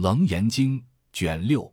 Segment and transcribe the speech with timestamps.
[0.00, 1.70] 楞严经卷六，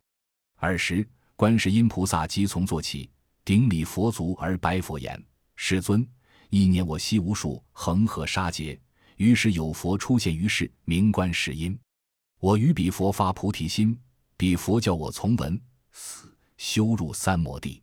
[0.57, 3.09] 尔时，观世音菩萨即从坐起，
[3.45, 5.17] 顶礼佛足而白佛言
[5.55, 6.05] ：“世尊，
[6.49, 8.77] 一念我昔无数恒河沙劫，
[9.15, 11.79] 于是有佛出现于世，名观世音。
[12.41, 13.97] 我于彼佛发菩提心，
[14.35, 15.57] 彼佛教我从闻
[15.93, 17.81] 死，修入三摩地，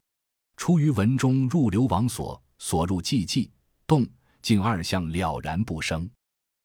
[0.58, 3.48] 出于文中入流王所，所入寂寂
[3.86, 4.06] 动
[4.42, 6.06] 静二相了然不生。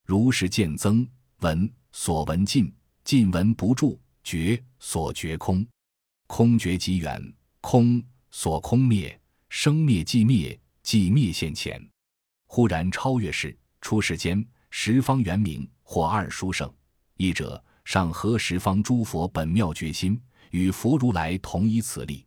[0.06, 1.08] 如是见增
[1.40, 2.70] 闻所闻尽。”
[3.04, 5.66] 尽闻不住，觉所觉空，
[6.28, 7.22] 空觉即远，
[7.62, 9.20] 空所空灭，
[9.50, 11.84] 生灭即灭，即灭现前。
[12.46, 16.72] 忽然超越世，出世间，十方圆明，或二殊胜。
[17.18, 20.22] 一者上合十方诸佛本妙觉心，
[20.52, 22.26] 与佛如来同一此力；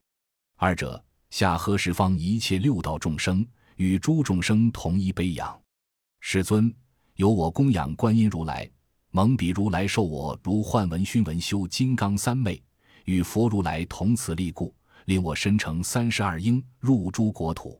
[0.56, 5.60] 二者下合十方一切六道众生，与诸众生同一悲仰。
[6.20, 6.74] 世尊，
[7.14, 8.68] 由我供养观音如来。
[9.14, 12.60] 蒙彼如来授我如幻文熏文修金刚三昧，
[13.04, 17.78] 与佛如来同此力故，令我身成三十二应入诸国土。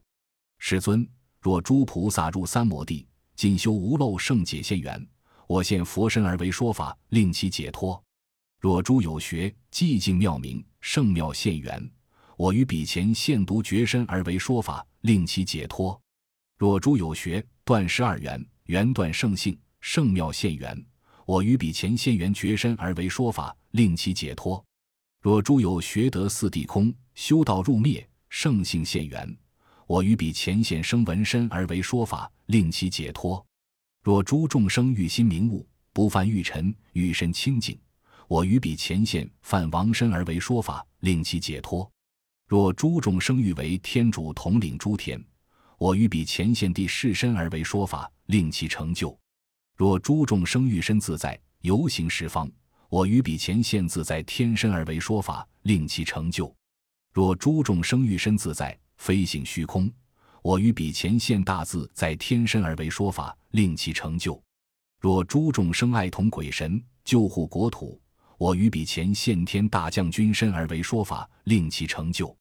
[0.59, 1.09] 世尊，
[1.41, 5.09] 若诸菩萨入三摩地，进修无漏圣解现缘，
[5.47, 7.99] 我现佛身而为说法，令其解脱；
[8.61, 11.91] 若诸有学寂静妙明圣妙现缘，
[12.37, 15.99] 我于彼前现独觉身而为说法，令其解脱；
[16.59, 20.85] 若诸有学断十二缘，缘断圣性圣妙现缘。
[21.33, 24.63] 我于彼前现缘觉身而为说法，令其解脱。
[25.19, 29.35] 若诸有学得四谛空，修道入灭，圣性现缘，
[29.87, 33.43] 我于彼前现生闻身而为说法，令其解脱。
[34.03, 37.81] 若诸众生欲心明悟，不犯欲尘，欲身清净，
[38.29, 41.91] 我于彼前现犯王身而为说法，令其解脱。
[42.47, 45.19] 若诸众生欲为天主统领诸天，
[45.79, 49.19] 我于彼前现地世身而为说法，令其成就。
[49.75, 52.51] 若诸众生欲身自在，游行十方，
[52.89, 56.53] 我于彼前现自在天身而为说法，令其成就；
[57.13, 59.91] 若诸众生欲身自在，飞行虚空，
[60.43, 64.39] 我于彼前现大自在天身而为说法，令其成就；
[65.01, 68.01] 若诸众生爱同鬼神，救护国土，
[68.39, 72.37] 我于彼前现天大将军身而为说法，令其成就；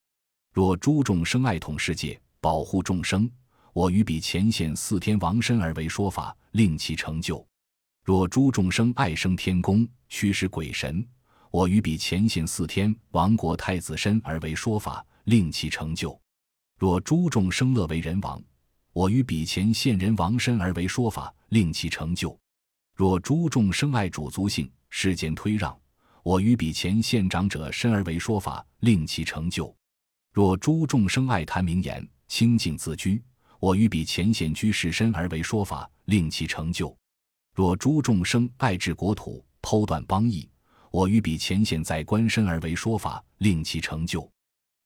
[0.53, 3.31] 若诸众生爱同世界，保护众生。
[3.73, 7.45] 我于彼前现四天王身而为说法，令其成就；
[8.03, 11.05] 若诸众生爱生天宫，驱使鬼神，
[11.51, 16.19] 我于彼前现四天王国太子身而为说法，令其成就；
[16.77, 18.41] 若诸众生乐为人王，
[18.91, 22.37] 我于彼前现人王身而为说法，令其成就；
[22.93, 25.79] 若诸众生爱主足性，世间推让，
[26.23, 29.73] 我于彼前现长者身而为说法，令其成就；
[30.33, 33.23] 若诸众生爱谈名言，清净自居。
[33.61, 36.91] 我于彼前显居士身而为说法，令其成就；
[37.53, 40.49] 若诸众生爱治国土，剖断邦邑，
[40.89, 44.27] 我于彼前显在官身而为说法，令其成就；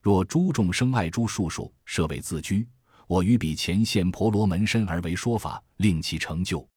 [0.01, 2.67] 若诸众生爱诸术数，设为自居，
[3.07, 6.67] 我于彼前现婆罗门身而为说法，令其成就；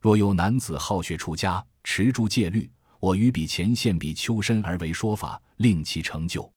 [0.00, 6.48] 若有男子好学出家，持诸戒律，我于彼前现比丘身而为说法，令其成就；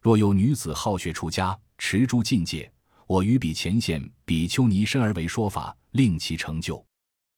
[0.00, 2.68] 若有女子好学出家，持诸禁戒。
[3.12, 6.82] 我于彼前现比丘尼身而为说法，令其成就；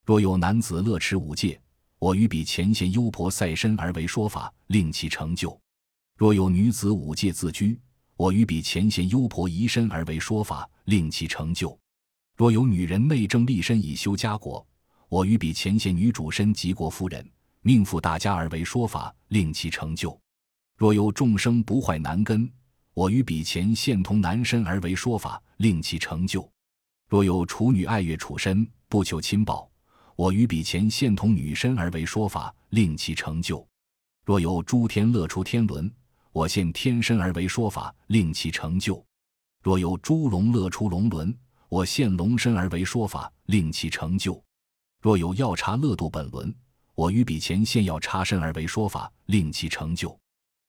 [0.05, 1.61] 若有男子乐持五戒，
[1.99, 5.59] 我于彼前现优婆塞身而为说法，令其成就；
[6.17, 7.77] 若有女子五戒自居，
[8.15, 11.77] 我于彼前现优婆夷身而为说法，令其成就；
[12.37, 14.65] 若有女人内政立身以修家国，
[15.09, 17.29] 我于彼前现女主身及国夫人，
[17.63, 20.17] 命妇大家而为说法，令其成就；
[20.77, 22.49] 若有众生不坏男根。
[22.95, 26.49] 我于彼前现同男身而为说法，令其成就；
[27.09, 29.69] 若有处女爱乐处身，不求亲报，
[30.15, 33.67] 我于彼前现同女身而为说法，令其成就；
[34.25, 35.93] 若有诸天乐出天伦，
[36.31, 39.05] 我现天身而为说法，令其成就；
[39.61, 41.37] 若有诸龙乐出龙轮，
[41.69, 44.41] 我现龙身而为说法，令其成就；
[45.03, 46.55] 若有药叉乐度本轮，
[46.95, 50.17] 我于彼前现药叉身而为说法，令其成就；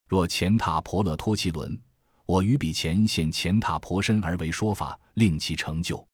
[0.08, 1.80] 若前塔婆乐托其轮。
[2.26, 6.04] 我于彼前现前塔婆身而为说法，令其成就；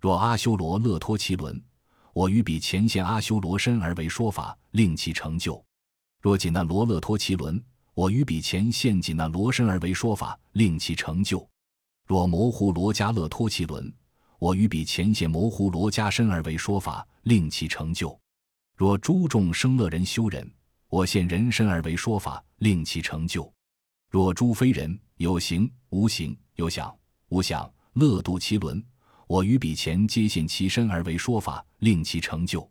[0.00, 1.62] 若阿修罗勒托其轮，
[2.12, 5.62] 我于彼前现阿修罗身而为说法，令其成就；
[6.20, 7.62] 若紧那罗勒托其轮，
[7.94, 11.38] 我于彼前现紧那罗身而为说法，令其成就；
[12.08, 13.92] 若模糊罗迦勒托其轮，
[14.40, 18.18] 我于彼前现模糊罗迦身而为说法，令其成就；
[18.76, 20.52] 若诸众生乐人修人，
[20.88, 23.48] 我现人身而为说法，令其成就；
[24.12, 24.96] 若诸非人。
[25.16, 26.92] 有形无形，有想
[27.28, 28.84] 无想，乐度其轮。
[29.28, 32.68] 我于彼前皆现其身而为说法，令其成就。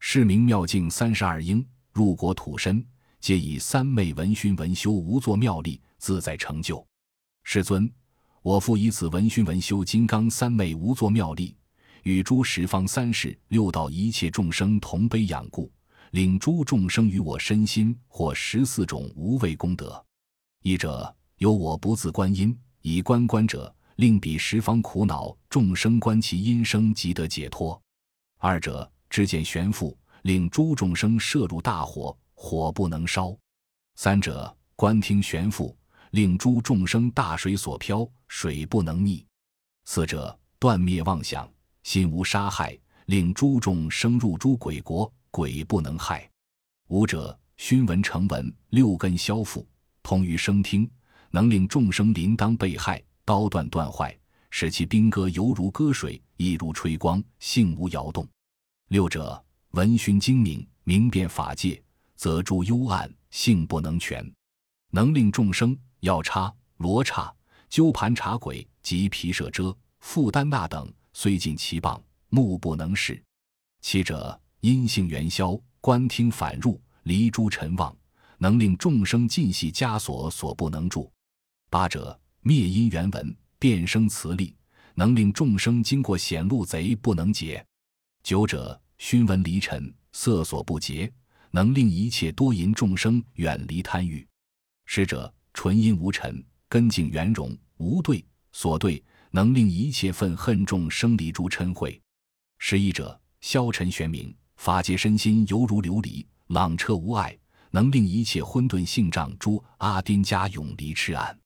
[0.00, 2.84] 是名妙境三十二应入国土身，
[3.20, 6.84] 皆以三昧闻熏闻修无作妙力，自在成就。
[7.44, 7.88] 世尊，
[8.42, 11.56] 我复以此闻熏闻修金刚三昧无作妙力，
[12.02, 15.70] 与诸十方三世六道一切众生同悲仰故，
[16.10, 20.04] 领诸众生于我身心，或十四种无畏功德。
[20.66, 27.78] 一者有我不自观音，以观观者，令彼十方苦恼众生观其音声，即得解脱；
[28.38, 33.36] 二者知见悬浮，令诸众生摄入大火，火不能烧；
[33.96, 35.76] 三者观听悬浮。
[36.12, 39.22] 令诸众生大水所漂，水不能溺；
[39.84, 41.46] 四者断灭妄想，
[41.82, 46.20] 心无杀害，令诸众生入诸鬼国，鬼不能害；
[46.88, 49.66] 五者熏闻成文，六根消复，
[50.04, 50.88] 通于声听，
[51.30, 54.16] 能令众生临当被害，刀断断坏，
[54.50, 58.22] 使其兵戈犹如割水，亦如吹光，性无摇动；
[58.88, 61.82] 六者闻熏精明，明辨法界，
[62.16, 64.30] 则诸幽暗性不能全，
[64.90, 65.76] 能令众生。
[66.00, 67.34] 药叉、罗刹、
[67.70, 71.98] 鸠盘茶鬼及皮舍遮、富丹那等，虽尽其棒，
[72.28, 73.18] 目不能视。
[73.80, 77.96] 七者阴性元宵，观听反入，离诸尘妄，
[78.38, 81.10] 能令众生尽系枷锁所不能住。
[81.70, 84.54] 八者灭因缘文，变生慈力，
[84.94, 87.64] 能令众生经过险路贼不能劫。
[88.22, 91.12] 九者熏闻离尘，色所不劫，
[91.50, 94.26] 能令一切多淫众生远离贪欲。
[94.86, 95.32] 十者。
[95.56, 101.96] 纯阴无尘，根净圆融，无对所对，能令一切愤恨众生离诸嗔恚。
[102.58, 107.38] 十一者，消尘玄明，法界身心犹如琉璃，朗彻无碍，
[107.74, 111.36] 能令一切混沌性障诸阿丁家永离痴暗。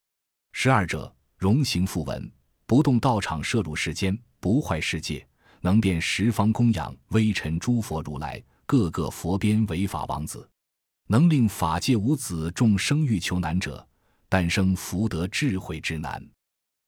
[0.53, 2.31] 十二者，容行复文，
[2.67, 5.27] 不动道场，摄入世间，不坏世界，
[5.63, 10.47] 能变十方供养微尘诸佛如来，各个佛边为法王子，
[11.07, 13.83] 能令法界无子众生欲求难者。
[14.29, 16.23] 诞生福德智慧之难。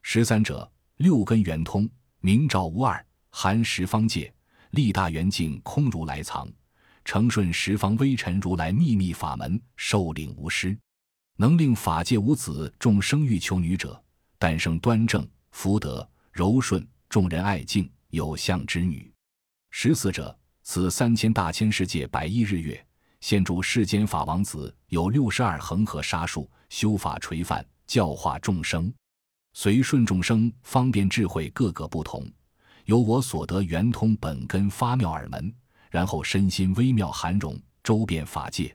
[0.03, 1.89] 十三者，六根圆通，
[2.21, 4.31] 明照无二，含十方界，
[4.73, 6.47] 力大圆净，空如来藏，
[7.05, 10.77] 承顺十方微尘如来秘密法门，受领无失，
[11.37, 14.01] 能令法界无子众生欲求女者，
[14.39, 19.13] 诞生端正福德柔顺，众人爱敬有相之女。
[19.71, 22.87] 十四者，此三千大千世界百亿日月。
[23.21, 28.91] 现住世间法王子有六十二恒河沙数，修法垂范，教化众生，
[29.53, 32.27] 随顺众生方便智慧各个不同，
[32.87, 35.55] 由我所得圆通本根发妙耳门，
[35.91, 38.75] 然后身心微妙含容，周遍法界，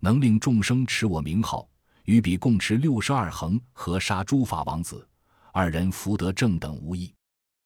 [0.00, 1.68] 能令众生持我名号，
[2.06, 5.06] 与彼共持六十二恒河沙诸法王子，
[5.52, 7.14] 二人福德正等无异。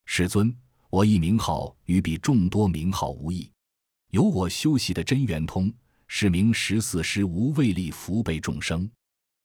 [0.04, 0.54] 世尊，
[0.90, 3.50] 我一名号与彼众多名号无异，
[4.10, 5.72] 有我修习的真圆通。
[6.12, 8.90] 是名十四师无畏力福备众生，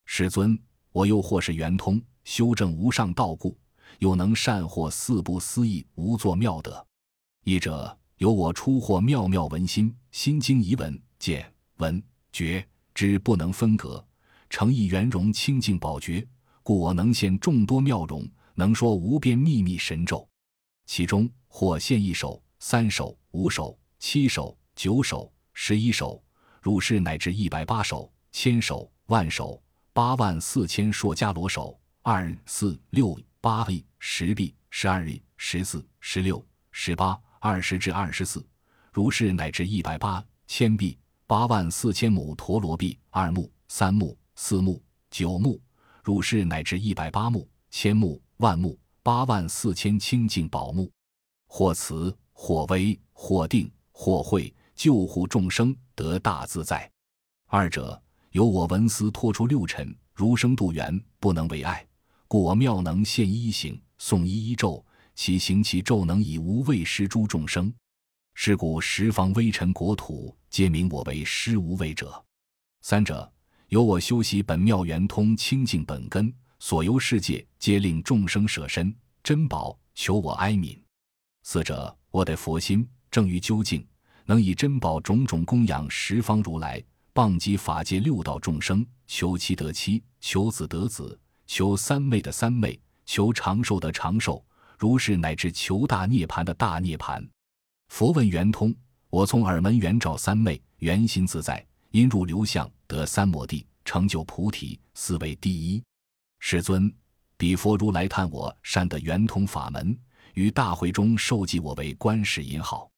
[0.06, 0.60] 世尊，
[0.92, 3.56] 我又或是圆通修正无上道故，
[4.00, 6.84] 又能善获四不思议无作妙德。
[7.44, 12.02] 一者有我出获妙妙文心心经遗文见文
[12.32, 14.06] 觉知不能分隔，
[14.50, 16.26] 诚意圆融清净宝觉，
[16.64, 20.26] 故我能现众多妙容，能说无边秘密神咒。
[20.86, 26.22] 其中或现一首、三首、五首、七首、九首、十一首。
[26.62, 29.62] 入世乃至一百八首、千首、万首、
[29.94, 38.46] 八万四千硕伽罗首，二四六八亿、十臂、十二亿、十四、十六、十八、二十至二十四。
[38.92, 45.62] 如是乃至一百八千臂、八万四千亩陀罗臂，二目、三目、四目、九目。
[46.04, 50.92] 如是乃至一百八目、千目、万目、八万四千清净宝目，
[51.48, 54.54] 或慈，或威，或定，或慧。
[54.75, 56.92] 救护众生得大自在，
[57.48, 57.98] 二者
[58.32, 61.88] 由我文思托出六尘，如生度缘，不能为爱，
[62.27, 67.74] 故我妙能现一行，诵一一咒，其行其咒能以无畏施诸众生。
[68.34, 72.24] 是故十方微尘国土皆名我为施无畏者。
[72.81, 73.31] 三者
[73.69, 78.93] 由我修习本妙圆通清净本根，所游世界皆令众生舍身
[79.24, 80.77] 珍宝求我哀悯。
[81.43, 83.86] 四者我得佛心正于究竟。
[84.27, 94.43] 能以珍宝种种供养十方如来，谤及法界六道众生，求妻得妻，求子得子，求三昧的三昧，求长寿的长寿，
[94.77, 97.27] 如是乃至求大涅盘的大涅盘。
[97.89, 98.75] 佛问圆通，
[99.10, 105.84] 我从耳门圆照三昧，圆心自在，因入流相得三摩地，成就菩提，斯为第一。
[106.39, 106.94] 世尊，
[107.38, 109.98] 彼佛如来叹我善得圆通法门，
[110.34, 112.89] 于大会中授记我为观世音号。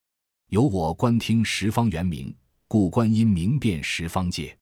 [0.50, 2.34] 由我观听十方圆明，
[2.68, 4.58] 故观音明遍十方界。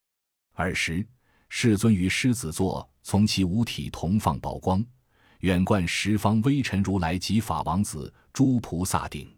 [0.53, 1.05] 尔时，
[1.49, 4.83] 世尊于狮子座，从其五体同放宝光，
[5.39, 9.31] 远观十方微尘如来及法王子诸菩萨顶。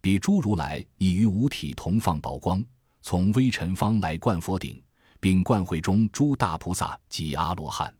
[0.00, 2.64] 彼诸如来已于五体同放宝光，
[3.02, 4.82] 从微尘方来灌佛顶，
[5.18, 7.92] 并灌会中诸大菩萨及阿罗汉。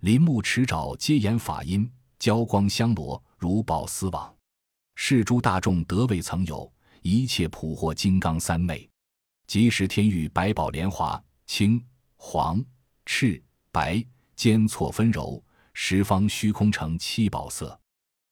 [0.00, 4.32] 林木池沼皆言法音，交光香罗如宝丝网。
[4.94, 6.70] 是诸大众得未曾有，
[7.02, 8.88] 一切普获金刚三昧。
[9.46, 11.84] 即时天域百宝莲华，青、
[12.16, 12.64] 黄、
[13.04, 14.04] 赤、白
[14.36, 15.42] 间错纷柔，
[15.74, 17.78] 十方虚空成七宝色。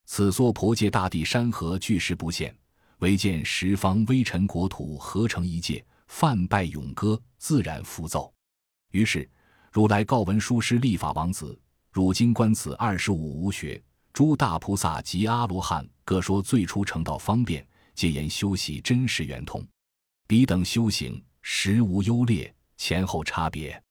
[0.07, 2.55] 此娑婆界大地山河巨石不现。
[3.01, 8.31] 唯见十方微尘国土合成一界，泛拜咏歌，自然浮奏。
[8.93, 9.27] 于是
[9.73, 11.59] 如来告文殊师利法王子：
[11.91, 13.83] 汝今观此二十五无学，
[14.13, 19.67] 诸大菩萨及阿罗汉各说最初成道方便，皆言修习真实圆通。
[20.27, 23.83] 彼等修行实无优劣，前后差别。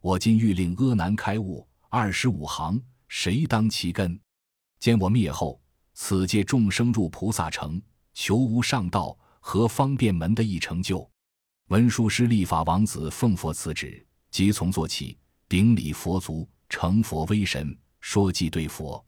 [0.00, 2.80] 我今欲令阿难开悟，二十五行
[3.14, 4.18] 谁当其根？
[4.80, 5.60] 见我灭后，
[5.92, 7.80] 此界众生入菩萨城。
[8.14, 11.06] 求无上道和方便门的一成就，
[11.68, 19.04] 文殊师利法王子奉佛此旨，即从做起，顶礼佛足，成佛威神，说偈对佛：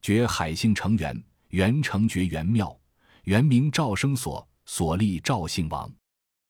[0.00, 2.80] 觉海性成圆，圆成觉圆妙，
[3.24, 5.92] 圆名照生所，所立照性王。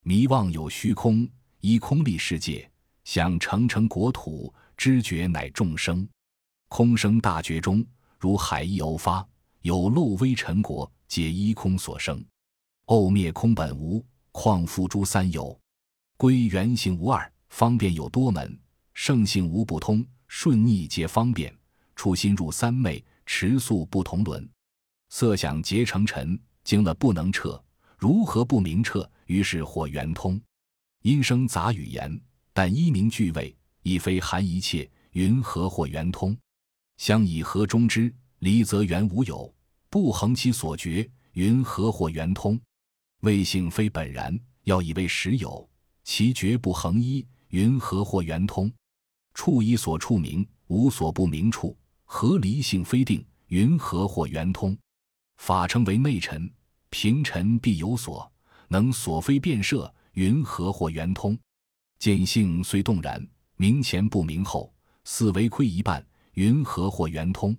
[0.03, 1.27] 迷妄有虚空，
[1.61, 2.71] 依空立世界，
[3.05, 6.07] 想成成国土，知觉乃众生。
[6.71, 7.85] 空生大觉中，
[8.17, 9.27] 如海意偶发，
[9.63, 10.91] 有漏微尘国。
[11.09, 12.25] 皆依空所生，
[12.87, 15.59] 垢灭空本无，况复诸三有？
[16.17, 18.57] 归原性无二，方便有多门，
[18.95, 21.53] 圣性无不通，顺逆皆方便。
[21.97, 24.49] 初心入三昧，持宿不同轮，
[25.09, 27.61] 色想结成尘，经了不能彻，
[27.99, 29.11] 如何不明彻？
[29.27, 30.41] 于是或圆通。
[31.03, 32.19] 音声杂语言，
[32.53, 34.89] 但一名具位，亦非含一切。
[35.11, 36.39] 云何或圆通？
[37.01, 38.15] 相以何中之？
[38.41, 39.51] 离则圆无有。
[39.89, 42.61] 不恒其所觉，云何或圆通？
[43.23, 45.67] 未性非本然，要以为实有。
[46.05, 48.71] 其觉不恒一，云何或圆通？
[49.33, 51.75] 处以所处名，无所不明处。
[52.05, 54.77] 何离性非定，云何或圆通？
[55.39, 56.53] 法称为内尘，
[56.91, 58.31] 平尘必有所，
[58.69, 61.39] 能所非变设，云何或圆通？
[61.99, 63.27] 见性虽动然，
[63.57, 64.71] 明前不明后，
[65.05, 67.57] 似为亏一半，云何或圆通？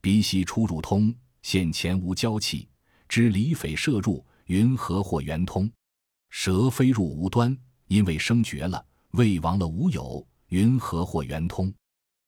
[0.00, 1.14] 鼻息出入通。
[1.42, 2.66] 现前无交气，
[3.06, 5.70] 知离匪摄入，云何或圆通？
[6.30, 7.54] 蛇飞入无端，
[7.86, 11.70] 因为生绝了，未亡了无有，云何或圆通？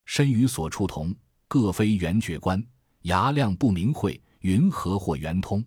[0.04, 1.14] 身与所处同，
[1.48, 2.62] 各非圆觉观，
[3.02, 5.64] 牙亮不明慧，云何或圆通？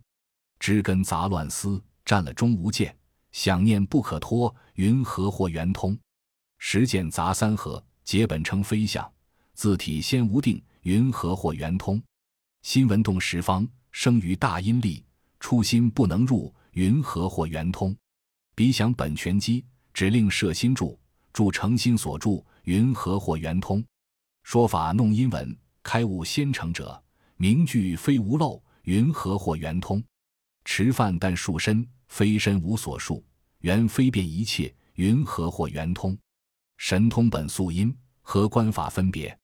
[0.59, 2.95] 知根杂乱思，占了终无见，
[3.31, 5.97] 想念不可脱，云何或圆通？
[6.59, 9.11] 实见杂三合，结本称非相，
[9.59, 12.01] 字体先无定，云何或圆通？
[12.61, 15.03] 心闻动十方，生于大阴力，
[15.37, 17.93] 初心不能入，云何或圆通？
[18.55, 20.97] 彼想本权机，指令摄心住，
[21.33, 23.83] 住诚心所住，云何或圆通？
[24.43, 27.03] 说法弄阴文，开悟先成者，
[27.35, 30.01] 名句非无漏，云何或圆通？
[30.63, 33.21] 持饭但数身，非身无所数，
[33.59, 36.17] 原非变一切，云何或圆通？
[36.77, 39.37] 神通本素因，何观法分别？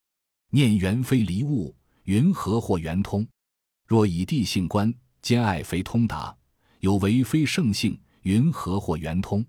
[0.50, 1.76] 念缘非离物。
[2.06, 3.28] 云何或圆通？
[3.88, 6.38] 若以地性观，兼爱非通达，
[6.82, 9.44] 有为非圣性，云何或圆通？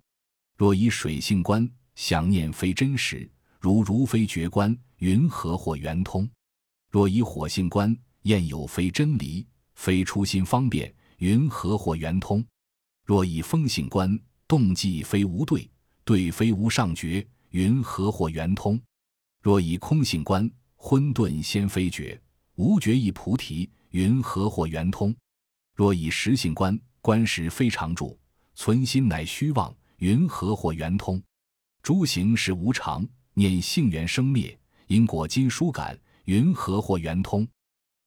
[0.56, 6.26] 若以水性观，想念非真实，如如非觉观，云何或圆通？
[6.90, 12.42] 若以火性观，厌有非真离，非初心方便，云何或圆通？
[13.04, 15.68] 若以风性观，动机非无对，
[16.04, 18.80] 对非无上觉，云何或圆通？
[19.42, 22.20] 若以空性观，混沌先非觉。
[22.56, 25.14] 无觉亦菩提，云何或圆通？
[25.74, 28.18] 若以实性观，观时非常住，
[28.54, 31.22] 存心乃虚妄，云何或圆通？
[31.82, 37.46] 诸行是无常，念性缘生灭，因果今殊感，云何或圆通？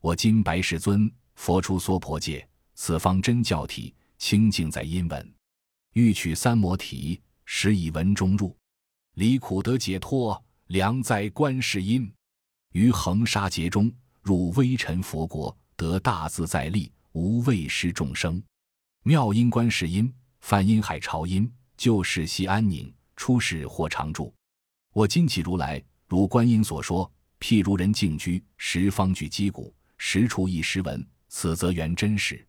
[0.01, 5.33] 我今白世尊，佛出娑婆界，此方真教体，清净在因闻，
[5.93, 8.57] 欲取三摩提，实以文中入，
[9.13, 12.11] 离苦得解脱，良在观世音，
[12.71, 13.91] 于恒沙劫中。
[14.21, 18.43] 入微尘佛国，得大自在力，无畏失众生。
[19.03, 24.31] 妙音观世音，梵音海潮音，救世悉安宁，出世或常住。
[24.93, 32.45] 我今起如来，如观音所说，譬如人静居，十方具击鼓，十处一时闻，此则原真实。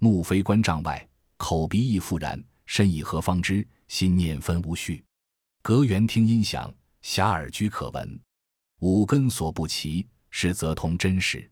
[0.00, 3.66] 目非观障外，口鼻亦复然，身以何方知？
[3.88, 5.02] 心念分无序。
[5.62, 6.70] 隔缘听音响，
[7.02, 8.20] 遐迩居可闻。
[8.80, 11.50] 五根所不齐，是则通真实。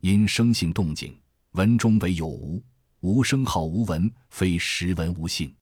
[0.00, 1.18] 因生性动静，
[1.52, 2.62] 文中为有无，
[3.00, 5.54] 无声号无闻，非实闻无性。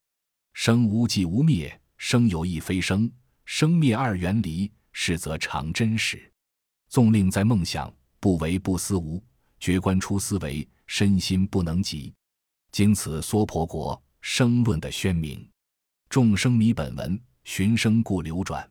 [0.53, 3.11] 生无即无灭，生有亦非生，
[3.45, 6.31] 生灭二远离，是则常真实。
[6.89, 9.23] 纵令在梦想，不为不思无，
[9.59, 12.15] 觉观出思维，身心不能及。
[12.71, 15.45] 经此娑婆国生论的宣明，
[16.09, 18.69] 众生迷本文，寻声故流转。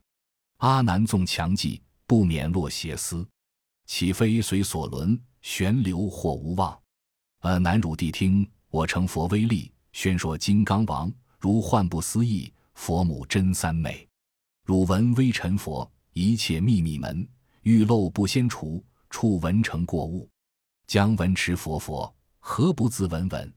[0.58, 3.28] 阿难纵强记，不免落邪思，
[3.86, 6.78] 岂非随所轮旋流或无望？
[7.40, 11.12] 呃，南汝谛听，我成佛威力，宣说金刚王。
[11.40, 14.08] 如幻不思议，佛母真三昧。
[14.64, 17.28] 汝闻微尘佛，一切秘密门，
[17.64, 20.30] 欲漏不先除，触闻成过物。
[20.88, 23.54] 将闻持佛佛，何不自闻闻？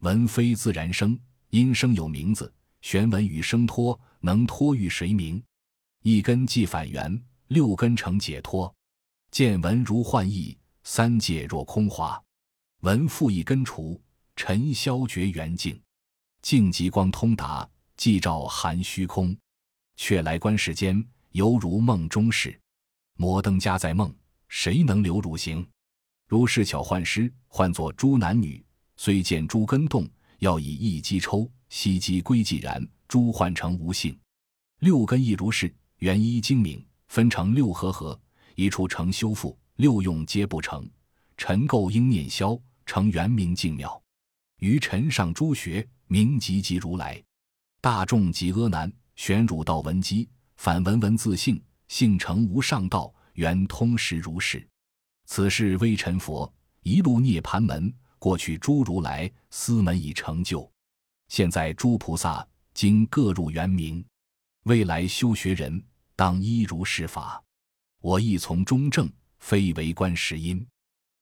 [0.00, 1.16] 闻非自然生，
[1.50, 2.52] 因生有名字。
[2.80, 5.40] 玄闻与生托，能脱与谁名？
[6.02, 8.72] 一根即反缘，六根成解脱。
[9.32, 12.22] 见闻如幻意，三界若空华。
[12.82, 14.00] 闻复一根除，
[14.36, 15.80] 尘消绝缘境。
[16.42, 19.36] 净极光通达，寂照含虚空。
[19.96, 22.56] 却来观世间，犹如梦中事。
[23.16, 24.14] 摩登家在梦，
[24.46, 25.66] 谁能留汝行？
[26.28, 28.64] 如是巧幻师，唤作诸男女。
[28.96, 34.16] 虽见诸根动，要以一机抽，悉机归寂然，诸幻成无性。
[34.78, 38.18] 六根亦如是，元一精明，分成六合合，
[38.54, 40.88] 一处成修复，六用皆不成。
[41.36, 44.00] 尘垢应念消，成圆明净妙。
[44.60, 45.86] 于尘上诸学。
[46.06, 47.22] 名即即如来，
[47.80, 54.66] 大众即阿难，玄汝道闻机，反文文自性，性成无上道，圆通实如是。
[55.26, 56.52] 此是微尘佛
[56.82, 60.68] 一路涅盘门，过去诸如来司门已成就，
[61.28, 64.04] 现在诸菩萨今各入圆明，
[64.64, 65.80] 未来修学人
[66.20, 67.42] 当依如是法。
[68.02, 70.66] 我亦从中正，非为观世音，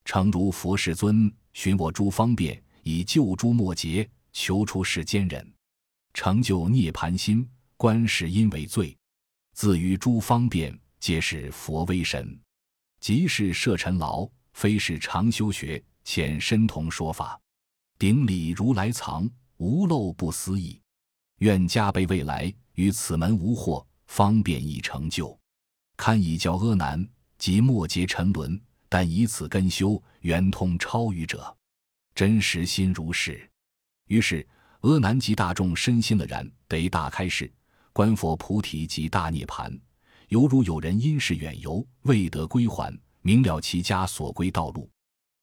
[0.04, 4.10] 诚如佛世尊，寻我诸方便，以救诸末劫。
[4.32, 5.54] 求出世间人，
[6.12, 8.96] 成就涅盘心，观世音为最，
[9.52, 12.36] 自于诸方便，皆是佛威神。
[12.98, 17.40] 即是摄尘劳，非是常修学，浅深同说法。
[18.00, 20.80] 顶礼如来藏，无漏不思议。
[21.38, 25.38] 愿加倍未来，于此门无惑，方便易成就。
[25.96, 31.56] 堪以教阿难及末劫沉沦，但以此根修，圆通超于者，
[32.14, 33.48] 真实心如是。
[34.06, 34.46] 于是，
[34.80, 37.52] 阿难及大众身心了然，得大开示，
[37.92, 39.76] 观佛菩提及大涅盘，
[40.28, 44.88] 犹如有人因事远游，未得归还，明了其家所归道路，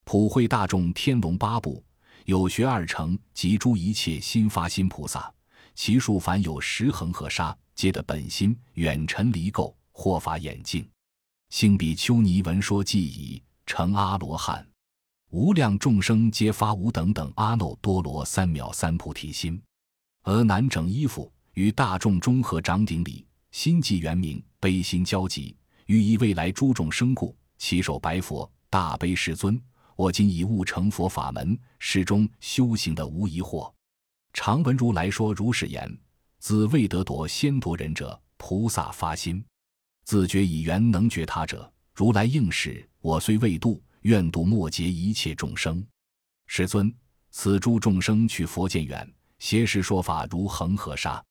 [0.05, 1.83] 普惠大众天龙八部，
[2.25, 5.31] 有学二乘及诸一切心发心菩萨，
[5.75, 10.87] 其数凡有十恒河沙，皆得本心远尘离垢，获法眼净，
[11.49, 14.65] 兴比丘尼闻说记已，成阿罗汉。
[15.31, 19.61] 无量众生皆发无等等阿耨多罗三藐三菩提心，
[20.23, 25.53] 而难整衣服，与大众中合掌顶礼，心即圆明，悲心交集，
[25.87, 29.61] 欲以未来诸众生故，起手白佛，大悲世尊，
[29.97, 33.69] 我今已悟成佛法门，始终修行的无疑惑。
[34.31, 35.97] 常闻如来说如是言：
[36.39, 39.43] 自未得夺先夺人者，菩萨发心；
[40.03, 43.81] 自觉以缘能觉他者，如来应是我虽未度。
[44.01, 45.83] 愿度末劫一切众生，
[46.45, 46.93] 世尊，
[47.31, 51.25] 此诸众生去佛见远，邪时说法如恒河沙，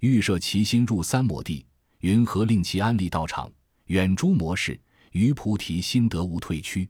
[0.00, 1.66] 欲摄其心入三摩地，
[1.98, 3.52] 云何令其安立道场，
[3.88, 4.80] 远诸魔事，
[5.12, 6.88] 于菩提心得无退屈。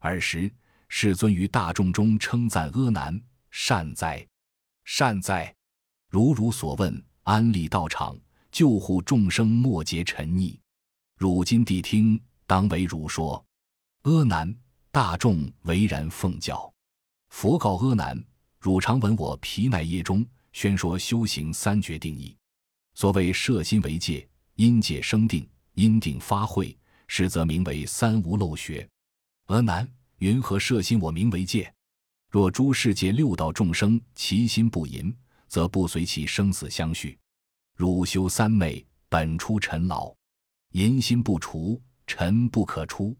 [0.00, 0.52] 尔时，
[0.88, 3.18] 世尊于大众中称赞阿难：
[3.50, 4.26] 善哉，
[4.84, 5.54] 善哉！
[6.08, 8.16] 如汝所问，安立道场，
[8.50, 10.56] 救护众生末劫沉溺，
[11.16, 13.44] 汝今谛听，当为汝说。
[14.02, 14.54] 阿难。
[14.92, 16.72] 大众唯然奉教。
[17.28, 18.18] 佛告阿难
[18.58, 22.34] ：“汝常闻我毗奈耶中宣说修行三绝定义。
[22.94, 26.74] 所谓摄心为戒，因戒生定，因定发慧，
[27.08, 28.88] 实则名为三无漏学。
[29.48, 31.70] 阿难，云何摄心我名为戒？
[32.30, 35.14] 若诸世界六道众生其心不淫，
[35.48, 37.18] 则不随其生死相续。
[37.74, 40.14] 汝修三昧，本出尘劳，
[40.72, 43.16] 淫心不除，尘不可出。”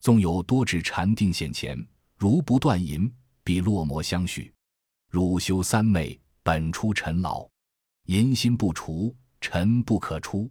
[0.00, 1.78] 纵有多智禅定现前，
[2.16, 3.12] 如不断淫，
[3.44, 4.54] 必落魔相续。
[5.10, 7.46] 汝修三昧，本出尘劳，
[8.06, 10.50] 淫心不除，尘不可出。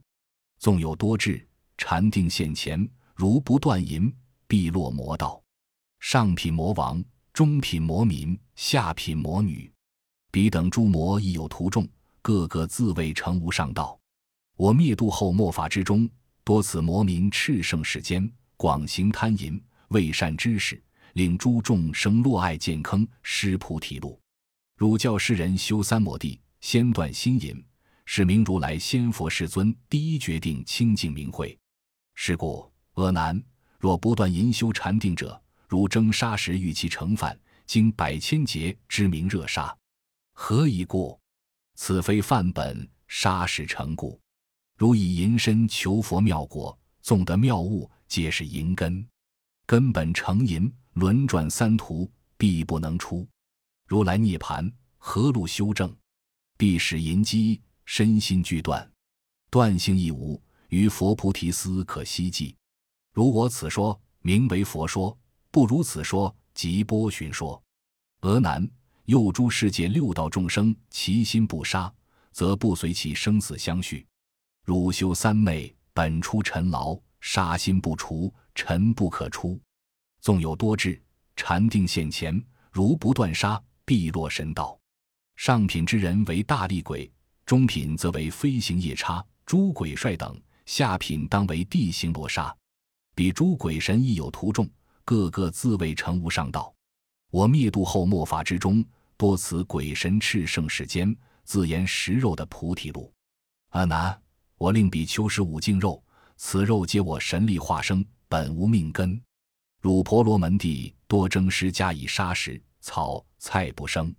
[0.59, 4.13] 纵有多智禅定现前，如不断淫，
[4.45, 5.41] 必落魔道。
[5.99, 7.03] 上品魔王，
[7.33, 9.71] 中品魔民，下品魔女，
[10.31, 11.87] 彼等诸魔亦有徒众，
[12.21, 13.99] 个个自谓成无上道。
[14.55, 16.07] 我灭度后末法之中，
[16.43, 20.81] 多次魔民炽盛世间，广行贪淫，为善知识，
[21.13, 24.19] 令诸众生落爱见坑，失菩提路。
[24.75, 27.65] 汝教世人修三摩地，先断心淫，
[28.05, 31.57] 是明如来先佛世尊第一决定清净明慧。
[32.13, 33.41] 是故阿难，
[33.79, 39.75] 若不断淫修禅定者，如蒸砂时遇其成饭，经百千劫之名热杀，
[40.41, 41.19] 何以故？
[41.75, 44.17] 此非范本，杀是成故。
[44.77, 49.05] 如以淫身求佛妙果，纵得妙物，皆是淫根。
[49.67, 53.27] 根本成淫，轮转三途，必不能出。
[53.85, 55.93] 如来涅盘，何路修正？
[56.57, 58.89] 必使淫机身心俱断，
[59.51, 60.41] 断性亦无。
[60.69, 62.55] 于佛菩提斯可希冀。
[63.13, 65.15] 如我此说名为佛说，
[65.51, 67.61] 不如此说即波旬说。
[68.21, 68.67] 俄难，
[69.09, 71.91] 又诸世界六道众生，其心不杀，
[72.31, 74.05] 则不随其生死相续。
[74.63, 79.59] 汝修三昧，本出尘劳，杀心不除，尘不可出。
[80.21, 81.01] 纵有多智，
[81.35, 82.39] 禅定现前，
[82.71, 84.79] 如不断杀，必落神道。
[85.37, 87.11] 上品之人为大力鬼，
[87.47, 92.55] 中品则为飞行夜叉、诸鬼帅等，下品当为地行罗刹。
[93.15, 94.69] 彼诸鬼神亦有徒众，
[95.03, 96.71] 个个自谓成无上道。
[97.31, 98.83] 我灭度后末法之中，
[99.19, 103.13] 多此鬼神炽盛世间，自言食肉的菩提路。
[103.71, 104.17] 阿难。
[104.57, 106.01] 我令比丘食五净肉，
[106.37, 109.21] 此肉皆我神力化生，本无命根。
[109.81, 114.15] 汝婆罗门地多征师加以沙石、草菜不生。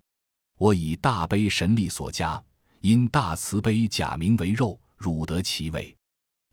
[0.59, 2.39] 我以大悲神力所加，
[2.81, 5.97] 因大慈悲假名为肉，汝得其味。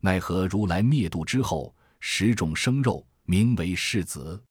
[0.01, 4.43] 奈何如来灭度之后，十种生肉名为世子。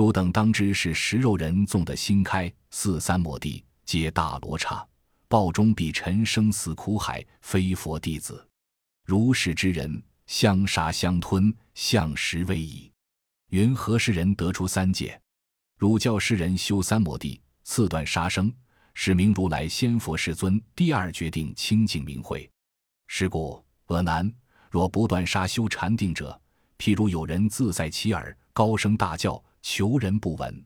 [0.00, 4.82] 汝等当知是食肉人纵得心开，四三摩地皆大罗刹，
[5.28, 8.48] 报中必沉生死苦海，非佛弟子。
[9.04, 12.90] 如是之人，相杀相吞，相食为矣。
[13.50, 15.20] 云何世人得出三界？
[15.76, 18.50] 汝教世人修三摩地，次断杀生，
[18.94, 22.50] 使名如来先佛世尊第二决定清净明慧。
[23.06, 24.32] 是故阿难，
[24.70, 26.40] 若不断杀修禅定者，
[26.78, 30.64] 譬如有人自在其耳，高声大叫，求人不闻。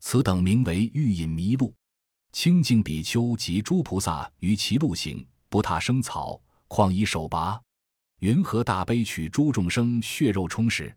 [0.00, 1.74] 此等名为欲引迷路。
[2.32, 7.60] 清净比丘及诸菩萨于其路行，不踏生草，况以手拔。
[8.20, 10.94] 云何大悲取诸众生血肉充实？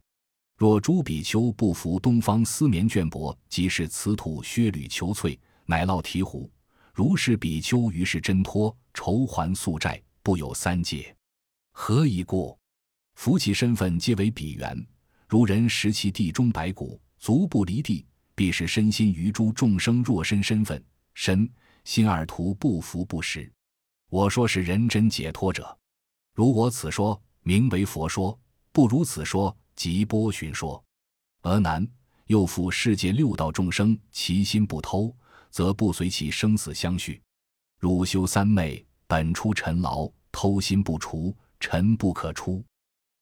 [0.57, 6.49] 若诸比丘不服东方丝棉绢帛，即是此土靴履裘翠，乃烙醍醐。
[6.93, 11.15] 如是比丘于是真脱筹还宿债，不有三界。
[11.71, 12.57] 何以故？
[13.15, 14.85] 夫其身份皆为彼缘。
[15.29, 20.81] 如人食其地中白骨，足不离地，必是身心于诸众生若身身份
[21.13, 21.47] 身
[21.83, 23.51] 心二图不服不实。
[24.09, 25.77] 我说是人真解脱者。
[26.33, 28.39] 如我此说名为佛说，
[28.71, 30.81] 不如此说即波旬说。
[31.41, 31.85] 而难
[32.27, 35.13] 又复世界六道众生，其心不偷，
[35.49, 37.21] 则不随其生死相续。
[37.79, 42.63] 汝修三昧，本出尘劳，偷心不除，尘不可出。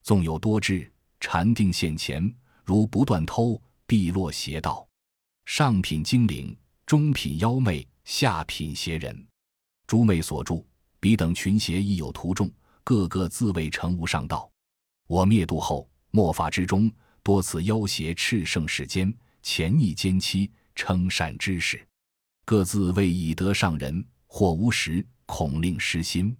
[0.02, 2.32] 纵有多智，禅定现前，
[2.64, 4.86] 如不断偷，必落邪道。
[5.46, 9.26] 上品精灵，中品妖魅，下品邪人，
[9.86, 10.64] 诸魅所住，
[11.00, 12.52] 彼等群邪亦有徒众。
[12.84, 14.50] 个个自谓成无上道，
[15.06, 16.90] 我灭度后末法之中，
[17.22, 21.86] 多次妖邪炽盛世间，潜逆奸欺，称善知识，
[22.44, 26.36] 各自为以得上人，或无实，恐令失心，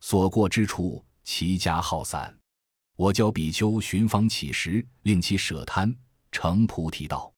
[0.00, 2.38] 所过之处，其家耗散。
[2.96, 5.94] 我教比丘寻方乞食，令其舍贪，
[6.32, 7.32] 成菩提道。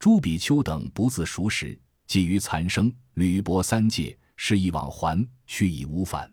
[0.00, 6.28] 诸比丘等不自熟识，寄于残生，履薄三界，是以往还，去已无返。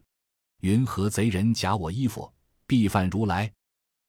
[0.62, 2.34] 云何贼人假我衣服，
[2.66, 3.52] 必犯如来，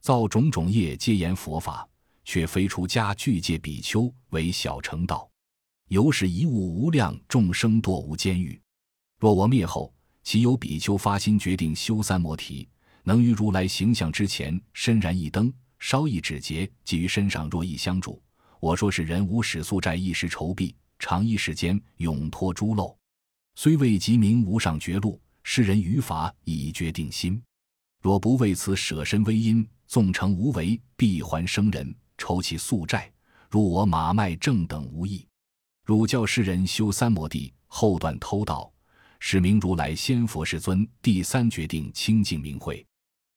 [0.00, 1.86] 造种种业，皆言佛法，
[2.24, 5.28] 却非出家具戒比丘为小乘道，
[5.88, 8.58] 由是一物无量众生堕无间狱。
[9.18, 12.68] 若我灭后，其有比丘发心决定修三摩提，
[13.02, 18.20] 能于如来形象之前，身燃一灯，稍一指节，即于身上若一香烛。
[18.60, 22.96] 我说是人无始宿债一时筹币，长一时间永脱诸漏，
[23.54, 25.20] 虽未及名无上绝路。
[25.50, 27.42] 世人于法已决定心，
[28.02, 33.10] 若不为此舍身微因，纵成无为，必还生人，筹其宿债，
[33.48, 35.26] 如我马脉正等无益。
[35.86, 38.70] 汝教世人修三摩地，后断偷盗，
[39.20, 42.84] 是名如来先佛世尊第三决定清净明慧。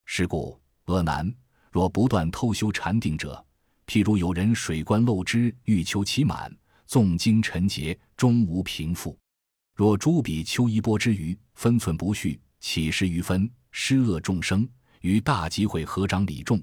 [0.03, 1.33] 是故阿难，
[1.71, 3.43] 若不断偷修禅定者，
[3.87, 6.53] 譬如有人水灌漏之，欲求其满，
[6.85, 9.17] 纵经沉劫，终无平复。
[9.73, 14.67] 若诸比丘衣钵之余，分寸不续，起食余分，施恶众生，
[14.99, 16.61] 于大集会合掌礼众，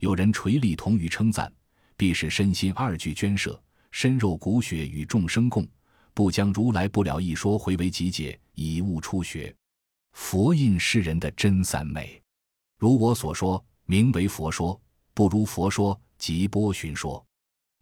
[0.00, 1.50] 有人垂立同于称赞，
[1.96, 5.66] 必是身心二俱捐舍，身肉骨血与众生共，
[6.12, 9.54] 不将如来不了一说回为集解，以悟初学。
[10.12, 12.20] 佛印世人的真三昧，
[12.76, 14.78] 如我所说，名为佛说；
[15.14, 17.24] 不如佛说，即波旬说。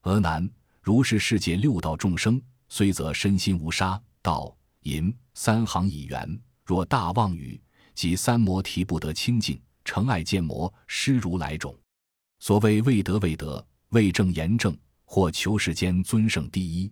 [0.02, 0.48] 俄难，
[0.80, 7.60] 如是世界六道众生，虽则身心无杀道淫三行已圆，若大妄语，
[7.92, 11.76] 即三摩提不得清净，成爱见魔，失如来种。
[12.38, 16.88] 所谓未得未得，未正言正，或求世间尊胜第一。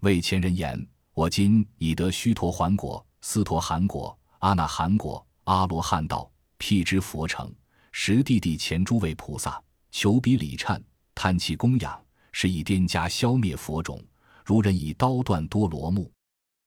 [0.00, 4.18] 为前人言，我今已得须陀洹果、斯陀含果。
[4.40, 7.54] 阿那含果、阿罗汉道，辟之佛成，
[8.00, 10.80] 十地地前诸位菩萨，求彼礼忏，
[11.16, 14.00] 叹其供养，是以颠加消灭佛种，
[14.44, 16.10] 如人以刀断多罗木。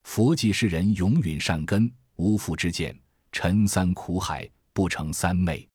[0.04, 2.96] 佛即是人永允善根，无复之见，
[3.32, 5.65] 沉三苦海，不成三昧。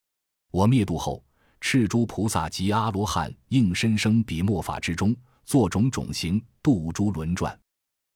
[0.51, 1.25] 我灭度后，
[1.59, 7.59] 赤诸菩萨及阿罗汉应身生彼末法之中，作种种行，度诸轮转，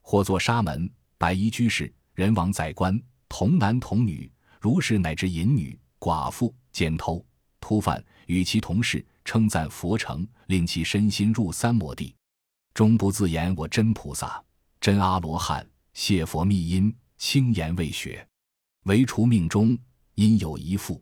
[0.03, 3.01] 或作沙门、白衣居士、人王宰官。
[3.27, 7.25] 童男童女，如是乃至淫女、寡妇、奸偷、
[7.61, 12.13] 突犯，与其同事，称赞佛成，令其身心入三摩地，
[12.73, 14.43] 终不自言我真菩萨、
[14.81, 18.27] 真阿罗汉，谢佛密因，轻言未学，
[18.83, 19.77] 唯除命中
[20.15, 21.01] 因有一父，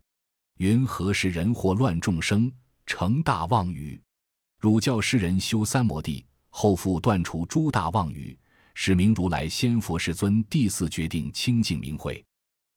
[0.57, 2.51] 云何时人祸乱众生，
[2.85, 3.99] 成大妄语？
[4.59, 8.37] 汝教世人修三摩地，后复断除诸大妄语。
[8.75, 12.23] 使名如来先佛世尊第四决定清净明慧，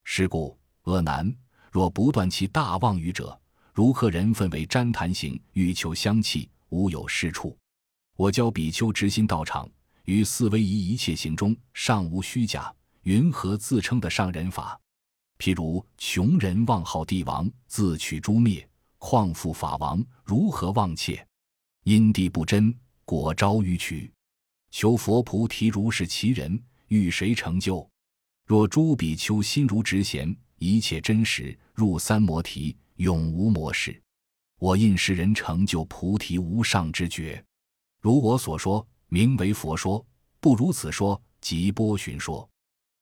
[0.03, 1.33] 是故阿难，
[1.71, 3.41] 若不断其大妄语者，
[3.75, 7.57] 如客人分为旃檀行，欲求香气，无有是处。
[8.17, 9.67] 我教比丘执心道场，
[10.05, 12.71] 于四威仪一切行中，尚无虚假。
[13.05, 14.79] 云何自称的上人法？
[15.39, 18.63] 譬如穷人妄号帝王，自取诛灭；
[18.99, 21.27] 况复法王，如何妄窃？
[21.85, 24.13] 因地不真，果招迂曲。
[24.71, 27.89] 求佛菩提如是其人，欲谁成就？
[28.47, 34.01] 若诸比丘心如直弦，一切真实，入三摩提，永无魔事。
[34.61, 37.45] 我印世人成就菩提无上之觉。
[38.01, 40.05] 如我所说，名为佛说；
[40.39, 42.49] 不如此说，即波旬说。